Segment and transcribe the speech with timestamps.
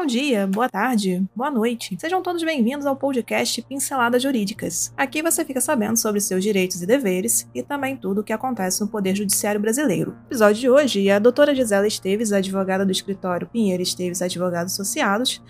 [0.00, 1.94] Bom dia, boa tarde, boa noite.
[2.00, 4.94] Sejam todos bem-vindos ao podcast Pinceladas Jurídicas.
[4.96, 8.80] Aqui você fica sabendo sobre seus direitos e deveres e também tudo o que acontece
[8.80, 10.12] no Poder Judiciário Brasileiro.
[10.12, 15.44] No episódio de hoje, a doutora Gisela Esteves, advogada do escritório Pinheiro Esteves Advogados Associados,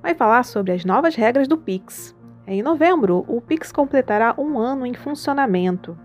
[0.00, 2.16] vai falar sobre as novas regras do PIX.
[2.46, 5.98] Em novembro, o PIX completará um ano em funcionamento.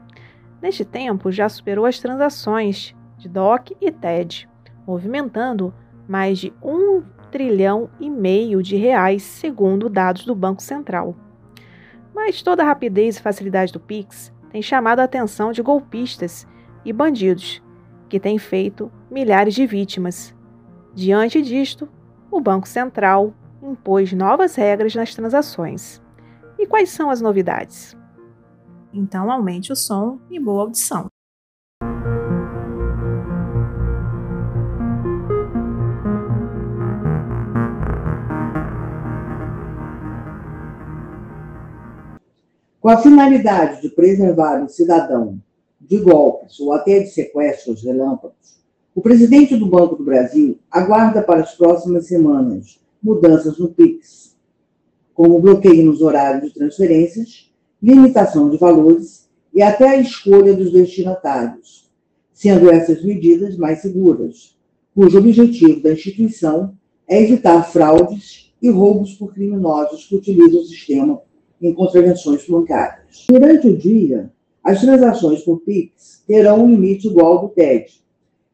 [0.61, 4.49] Neste tempo, já superou as transações de DOC e TED,
[4.85, 5.73] movimentando
[6.05, 7.01] mais de um
[7.31, 11.15] trilhão e meio de reais, segundo dados do Banco Central.
[12.13, 16.47] Mas toda a rapidez e facilidade do Pix tem chamado a atenção de golpistas
[16.83, 17.61] e bandidos,
[18.09, 20.35] que têm feito milhares de vítimas.
[20.93, 21.87] Diante disto,
[22.31, 26.01] o Banco Central impôs novas regras nas transações.
[26.57, 27.95] E quais são as novidades?
[28.93, 31.07] Então aumente o som e boa audição.
[42.87, 45.41] Com a finalidade de preservar o cidadão
[45.77, 48.61] de golpes ou até de sequestros relâmpagos,
[48.95, 54.37] o presidente do Banco do Brasil aguarda para as próximas semanas mudanças no PIX,
[55.13, 57.51] como bloqueio nos horários de transferências,
[57.83, 61.91] limitação de valores e até a escolha dos destinatários,
[62.31, 64.57] sendo essas medidas mais seguras,
[64.95, 66.73] cujo objetivo da instituição
[67.05, 71.27] é evitar fraudes e roubos por criminosos que utilizam o sistema
[71.61, 73.25] em contravenções bancárias.
[73.29, 74.31] Durante o dia,
[74.63, 78.01] as transações por PIX terão um limite igual ao do TED.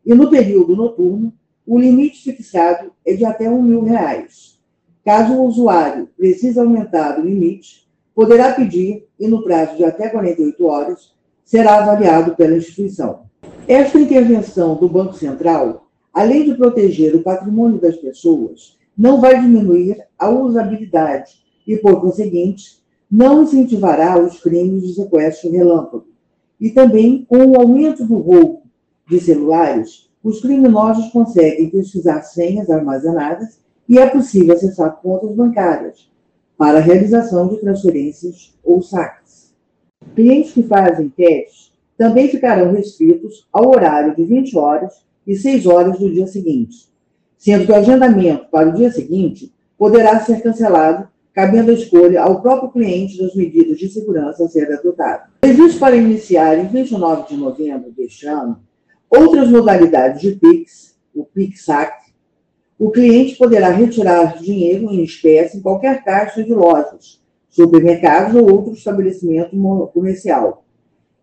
[0.06, 1.34] E no período noturno,
[1.66, 4.60] o limite fixado é de até mil reais.
[5.04, 10.66] Caso o usuário precise aumentar o limite, poderá pedir e, no prazo de até 48
[10.66, 13.24] horas, será avaliado pela instituição.
[13.68, 19.98] Esta intervenção do Banco Central, além de proteger o patrimônio das pessoas, não vai diminuir
[20.18, 22.83] a usabilidade e, por conseguinte,
[23.14, 26.08] não incentivará os crimes de sequestro relâmpago.
[26.60, 28.64] E também, com o aumento do roubo
[29.08, 36.10] de celulares, os criminosos conseguem pesquisar senhas armazenadas e é possível acessar contas bancárias
[36.58, 39.54] para a realização de transferências ou saques.
[40.16, 46.00] Clientes que fazem testes também ficarão restritos ao horário de 20 horas e 6 horas
[46.00, 46.90] do dia seguinte,
[47.38, 52.42] sendo que o agendamento para o dia seguinte poderá ser cancelado cabendo a escolha ao
[52.42, 55.28] próprio cliente das medidas de segurança a serem adotadas.
[55.42, 58.60] Previsto para iniciar em 29 de novembro deste ano,
[59.10, 62.14] outras modalidades de PIX, o PIX-SAC,
[62.78, 68.74] o cliente poderá retirar dinheiro em espécie em qualquer caixa de lojas, supermercados ou outro
[68.74, 69.56] estabelecimento
[69.94, 70.66] comercial.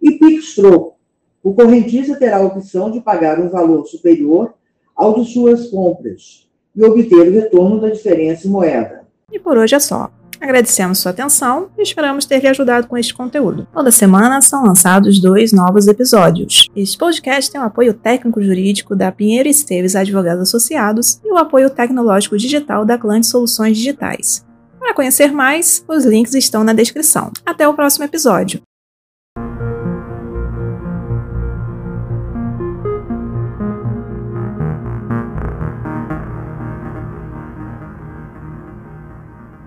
[0.01, 0.97] E PIX-Troco,
[1.43, 4.55] o correntista terá a opção de pagar um valor superior
[4.95, 9.09] ao de suas compras e obter o retorno da diferença em moeda.
[9.33, 10.11] E por hoje é só.
[10.41, 13.69] Agradecemos sua atenção e esperamos ter lhe ajudado com este conteúdo.
[13.73, 16.67] Toda semana são lançados dois novos episódios.
[16.75, 22.39] Este podcast tem o apoio técnico-jurídico da Pinheiro Esteves Advogados Associados e o apoio tecnológico
[22.39, 24.43] digital da Clã de Soluções Digitais.
[24.79, 27.31] Para conhecer mais, os links estão na descrição.
[27.45, 28.63] Até o próximo episódio.